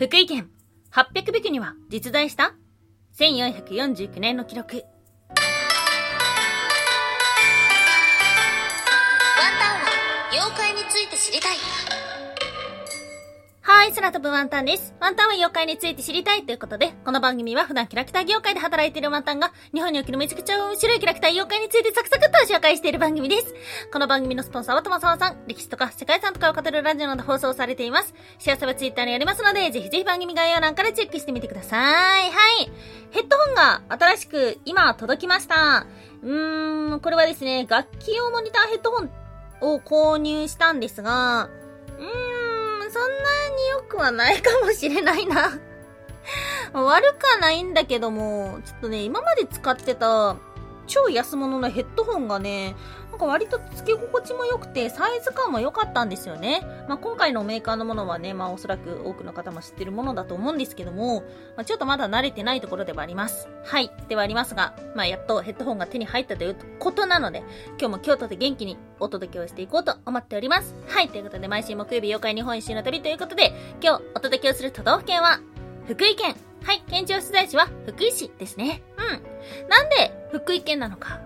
[0.00, 0.48] 福井県
[0.92, 2.54] 800匹には実在した
[3.18, 4.82] ?1449 年の記録。
[13.80, 14.94] はい、空飛ぶワンタンです。
[15.00, 23.54] ワンタンは妖怪について知りたいということで、この番組は普段キャラクター業界で働いているワンタンが、日本におけるめちゃくちゃ面白いキャラクター妖怪についてサクサクっと紹介している番組です。
[23.90, 28.12] この番組のスポンサーはともさまさん、歴史とか世界遺産とかを語るラジオなど放送されています。
[28.38, 32.24] 幸せはツイッターにありますので、ぜひぜひ番組概要欄からチェックしてみてください。
[32.24, 32.70] はい。
[33.12, 35.86] ヘッドホンが新しく今届きました。
[36.22, 39.10] うーん、これはですね、楽器用モニターヘッドホン
[39.62, 41.48] を購入したんですが、
[43.00, 45.58] そんなに良くはないかもしれないな。
[46.78, 50.36] 悪くはないんだけども、ちょっとね、今まで使ってた
[50.86, 52.76] 超安物のヘッドホンがね、
[53.20, 56.62] か割と付け心地も良くて、サイズ感も良かったんですよね。
[56.88, 61.20] まあ、今回のメーカーのものはね、まあ、おそらく多くの方も知ってるものだと思うんですけども、
[61.56, 63.48] まあ、ちょっとまだ慣れてないところではあります。
[63.64, 63.90] はい。
[64.08, 67.42] ではありますが、まあ、やっとヘッドホンが手に入ったということなので、
[67.78, 70.74] 今日も京都で元気にお届けをしていこうと思っております。
[70.88, 71.08] はい。
[71.08, 75.40] ということで、毎週木曜日妖怪日本一周の旅ということで、今日お届けをする都道府県は、
[75.86, 76.36] 福井県。
[76.62, 76.82] はい。
[76.88, 78.82] 県庁所在地は福井市ですね。
[78.96, 79.68] うん。
[79.68, 81.20] なんで福井県なのか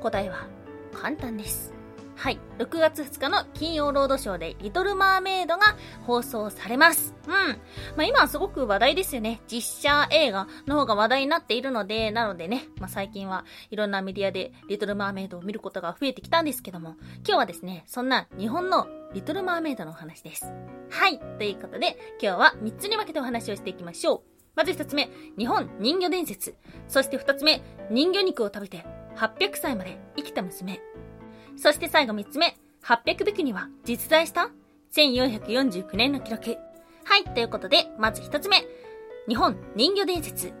[0.00, 0.55] 答えは
[0.96, 1.76] 簡単です。
[2.16, 2.38] はい。
[2.58, 7.14] 6月2日の金曜ロードショーでリトルマーメイドが放送されます。
[7.26, 7.32] うん。
[7.32, 7.58] ま
[7.98, 9.42] あ今はすごく話題ですよね。
[9.46, 20.50] 実写映画の方が話題になっているので、なのでね、まあ最近はいろんなメディアでリトルマーメイドを見ることが増えてきたんですけども、今日はですね、そんな日本のリトルマーメイドのお話です。
[20.90, 21.18] はい。
[21.38, 24.20] ということで、今日は3つに分けてお話をしていきましょう。
[24.54, 26.56] まず1つ目、日本人魚伝説。
[26.88, 27.60] そして2つ目、
[27.90, 28.86] 人魚肉を食べて
[29.16, 30.80] 800歳まで生きた娘。
[31.56, 34.50] そして最後3つ目、800匹には実在した
[34.94, 36.56] ?1449 年の記録。
[37.04, 38.64] はい、ということで、まず1つ目、
[39.28, 40.52] 日本人魚伝説。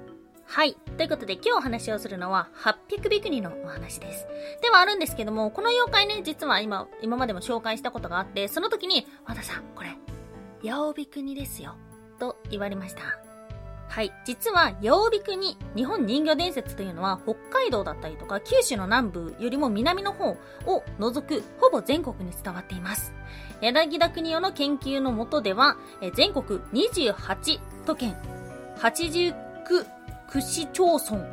[0.48, 0.76] はい。
[0.96, 4.26] ということで今日お話をするのは800ビクニのお話です。
[4.62, 9.96] ではあるんですけども、この妖怪ね、実は今、今までも紹介したことがあって、その時に、和田さん、これ、
[10.64, 11.74] 八尾ビクニですよ。
[12.18, 13.25] と言われました。
[13.88, 14.12] はい。
[14.24, 20.36] 実は、八尾ビクニ、日本人魚伝説というのは、北海道だったりとか、九州の南部よりも南の方
[20.66, 23.14] を除く、ほぼ全国に伝わっています。
[23.60, 25.76] 柳田国夫の研究のもとでは、
[26.14, 28.16] 全国28都県、
[28.78, 29.34] 89
[30.30, 31.24] 区市町村、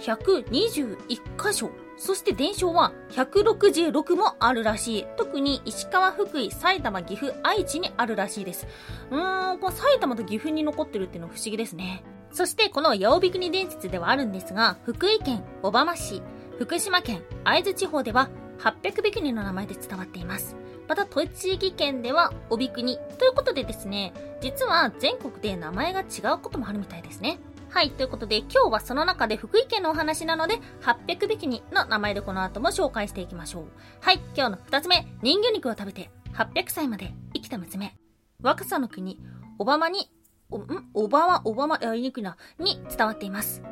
[0.00, 5.06] 121カ所、そして伝承は166もあるらしい。
[5.16, 8.66] 特に石川、福井、埼玉、岐阜、愛知にあるらしいです。
[9.10, 12.04] うーん、こ埼玉と岐阜に残ってるっていうのは不思議ですね。
[12.30, 16.22] そしてこの八尾ビクニ伝説ではあるんですが、福井県小浜市、
[16.58, 20.56] 福島県会津地方では800ビクニの名前で伝わっています。
[20.88, 22.98] また、栃木県では、おびくに。
[23.18, 27.38] ということでですね、実は全国で名前が違うこともあるみたいですね。
[27.70, 33.64] はい、ということで今日はその中で福井県のお話なので、800匹にの名前でこの後も紹介していきましょう。
[34.00, 37.96] はい、今日の2つ目、人魚肉を食べて800歳まで生きた娘。
[38.42, 39.20] 若さの国、
[39.58, 40.10] オバマに、
[40.50, 40.88] お、ん？
[40.94, 43.62] オバマ、オバマ、言いにくいな、に伝わっています。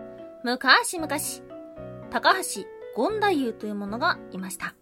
[0.45, 1.09] 昔々、
[2.11, 2.63] 高橋
[2.95, 4.75] 権太夫というものがいました。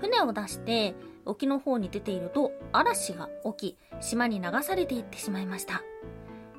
[0.00, 0.94] 船を出して
[1.26, 5.82] 沖の方に出ていると嵐が起き、島に流されていってしまいました。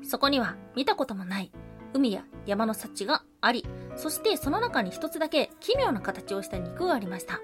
[0.04, 1.52] そこには見たこともない
[1.94, 7.40] 海や山の幸があり、そしてその中に一つだけ奇妙な形をした肉がありました。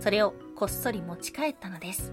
[0.00, 2.12] それをこっそり持ち帰ったのです。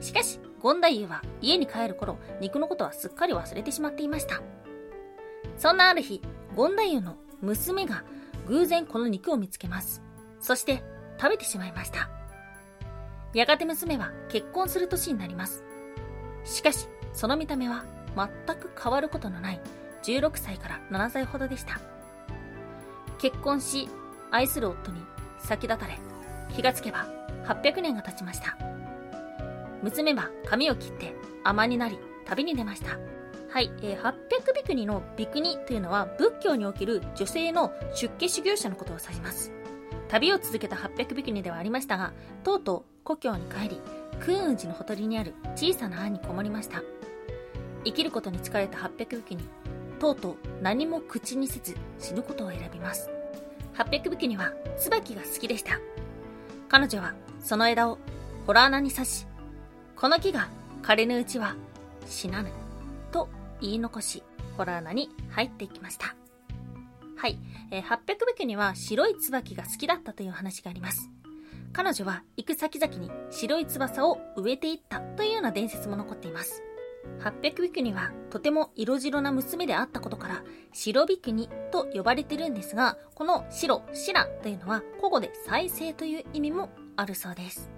[0.00, 4.42] しかし、権太夫は家に帰る頃、肉のことはすっかり忘れてしまっていました。
[5.58, 6.20] そんなある日、
[6.54, 8.04] 権太夫の娘が
[8.46, 10.02] 偶然この肉を見つけます。
[10.40, 10.82] そして
[11.18, 12.10] 食べてしまいました。
[13.34, 15.62] やがて娘は結婚する年になります。
[16.44, 17.84] しかし、その見た目は
[18.16, 19.60] 全く変わることのない
[20.06, 21.80] 16歳から7歳ほどでした。
[23.18, 23.88] 結婚し、
[24.30, 25.00] 愛する夫に
[25.38, 25.98] 先立たれ、
[26.54, 27.08] 気がつけば
[27.44, 28.56] 800年が経ちました。
[29.82, 31.14] 娘は髪を切って
[31.44, 32.98] 尼になり旅に出ました。
[33.50, 39.52] はい、えー、800ビクニのビクニというのは仏教における女性の出家修行者のことを指します。
[40.08, 42.12] 旅を続けた800ビクニではありましたが、
[42.44, 43.80] とうとう故郷に帰り、
[44.20, 46.82] 空雲寺のほとりにある小さな庵にこもりました。
[47.84, 49.48] 生きることに疲れた800ビクニ、
[49.96, 53.10] とうとう何も口にせず死ぬことを選びます。
[53.74, 55.78] 800匹には椿が好きでした。
[56.68, 57.98] 彼女はその枝を
[58.46, 59.26] ホラー穴に刺し、
[59.94, 60.48] この木が
[60.82, 61.56] 枯れぬうちは
[62.06, 62.50] 死なぬ、
[63.12, 63.28] と
[63.60, 64.22] 言い残し、
[64.56, 66.14] ホラー穴に入っていきました。
[67.16, 67.38] はい、
[67.70, 67.98] えー、800
[68.36, 71.10] 匹には白い椿が好きだったという話があります。
[71.72, 76.62] 彼女は行く先々に白い翼を植えていったというような伝説も残っています。
[77.26, 87.70] 800ビクニはとても色白な娘であったことから、白ビクニと呼ばれてるんですが、この白、白というのは古語で再生という意味もあるそうです。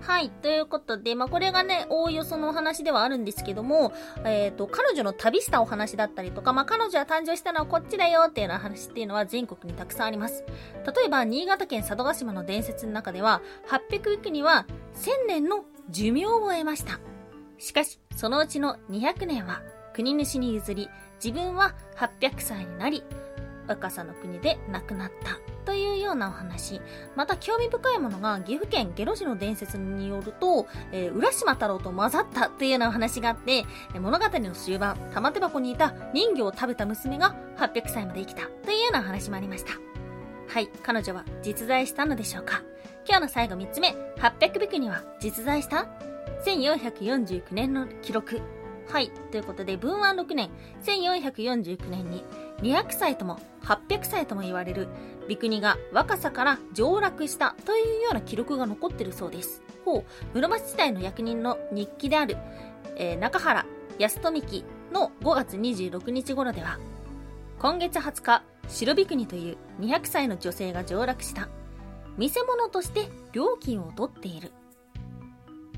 [0.00, 0.30] はい。
[0.30, 3.92] ということで、まあ、これがね、おおよそのお話ではあるんですけども、
[4.24, 10.44] えっ、ー、と、彼女の旅したお話だったりとか、まあ、彼女は誕生したのはこっちだよっていうような話っていうのは全国にたくさんあります。
[10.86, 17.00] 例えば、新潟県佐渡島の伝説の中では、800域には1000年の寿命を得ました。
[17.58, 19.62] しかし、そのうちの200年は
[19.94, 20.88] 国主に譲り、
[21.22, 23.02] 自分は800歳になり、
[23.66, 25.56] 若さの国で亡くなった。
[25.66, 26.80] というようなお話。
[27.16, 33.64] また興味深いものが、岐阜県下呂市の伝説によると、えー、浦島太郎と混ざったというようなお話があって、
[34.00, 39.72] 物語の終盤、玉手箱にいた人魚を食べた娘が800歳まで生きたというようなお話もありました。
[40.48, 42.62] はい、彼女は実在したのでしょうか
[43.04, 46.15] 今日の最後3つ目、800ビクには実在した？
[46.46, 48.40] ?1449 年の記録。
[48.88, 49.10] はい。
[49.30, 50.50] ということで、文安6年、
[50.84, 52.24] 1449年に、
[52.62, 54.88] 200歳とも800歳とも言われる、
[55.28, 59.62] ビクニが若さから上洛したというような記録が残ってるそうです。
[59.84, 60.04] ほう、
[60.34, 62.36] 室町時代の役人の日記である、
[62.96, 63.66] えー、中原
[63.98, 66.78] 安富記の5月26日頃では、
[67.58, 71.48] 今月20日、白ビクニという200歳の女性が上洛した。
[72.16, 74.52] 見せ物として料金を取っている。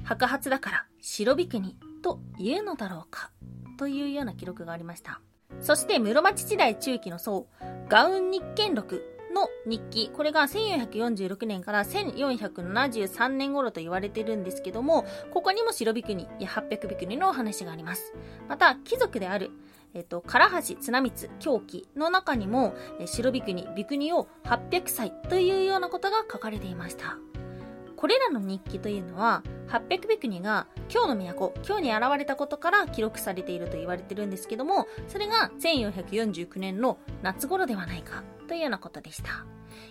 [0.08, 3.31] 白髪だから白ビクニと言うのだろうか
[3.76, 5.20] というような記録がありました。
[5.60, 7.46] そして室町時代中期の僧、
[7.90, 18.14] ガウン日見録の日記、これが1446年から1473年頃と言われているんですけども、ここにも白ビクニや800ビクニのお話があります。
[18.49, 19.50] また、貴族である、
[19.93, 27.19] えっと、唐橋綱光狂気の中にも、白ビクニ、ビクニを800歳というようなことが書かれていました。
[27.98, 39.44] これらの日記というのは、800ビクニが今日の都、今日に現れたことから記録されていると言われてるんですけども、それが1449年の夏頃ではないかというようなことでした。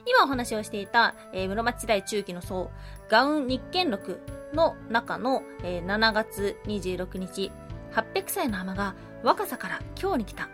[0.05, 2.71] 今お話をしていた、えー、室町時代中期の僧、
[3.09, 4.21] ガウン日見録
[4.53, 7.51] の中の、えー、7月26日、
[7.91, 10.47] 800歳の浜が若さから今日に来た。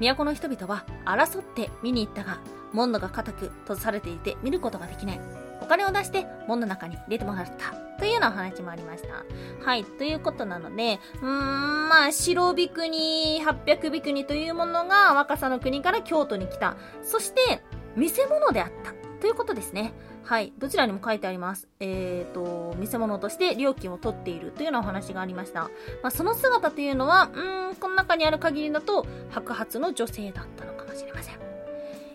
[0.00, 2.40] 都の人々は争って見に行ったが、
[2.72, 5.43] 門戸が固く閉ざされていて見ることができない。
[5.64, 7.74] お金を出して門の中に入れてもらった。
[7.98, 9.24] というようなお話もありました。
[9.64, 9.84] はい。
[9.84, 16.76] ということなので、うーん、まあ、白ビクニ、800ビクニというものが若さの国から京都に来た。
[17.02, 17.62] そして、
[17.96, 18.92] 見せ物であった。
[19.20, 19.94] ということですね。
[20.24, 20.52] はい。
[20.58, 21.68] どちらにも書いてあります。
[21.80, 25.70] えっ、ー、と、見せ物として料金を取っているというようなお話がありました。
[26.02, 31.53] まあ、その姿というのは、うーん、この中にある限りだと、白髪の女性だったのかもしれません。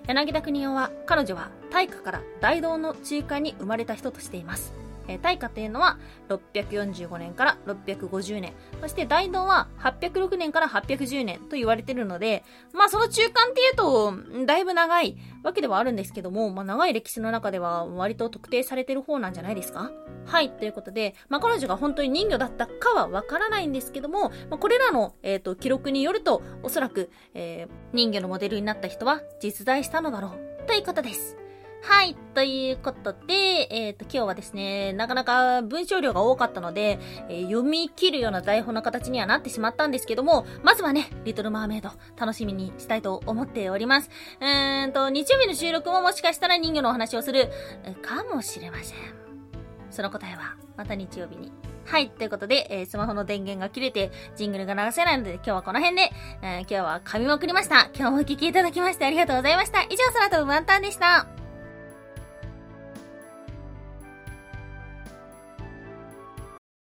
[0.09, 4.73] 柳田国夫は、彼女は大化から大道の中間に生まれた人としています。
[5.09, 5.97] えー、大化というのは
[6.29, 8.53] 645年から650年。
[8.79, 14.13] そして大道は806年から810年と言われてるので、まあその中間っていうと、
[14.45, 19.91] だいぶ長いわけではあるんですけども、まあ長い歴史の中では割と特定されてる方なんじゃないですか？
[20.25, 31.35] はい、ということで、まあ彼女が本当に人魚だったかはわからないんですけども、まあ、これらの、えっ、ー、と、記録によると、おそらく、えー、人魚のモデルになった人は実在したのだろう、ということです。
[31.81, 32.16] はい。
[32.34, 37.00] ということで、えっ、ー、と、今日はですね、なかなか文章量が多かったので、
[37.30, 44.09] えー、読み切るような台本の形にはなってしまったんですけども、まずはね、リトルマーメイド、楽しみにしたいと思っております。
[44.42, 47.50] うーんと、日曜日の収録ももしかしたら人魚のお話をする、
[48.02, 48.98] かもしれません。
[49.90, 51.52] その答えは、また日曜日に。
[51.86, 52.12] はい。
[52.12, 56.12] ということで、えー、スマホの電源が切れて、ジングルが流せないので、今日はこの辺で、
[56.44, 57.90] えー、今日は噛みまくりました。
[57.95, 59.81] 今日もお聴きいただきましてありがとうございました。
[59.83, 61.39] 以上、空飛ぶワンタンでした。